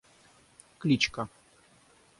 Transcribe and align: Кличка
Кличка 0.81 1.23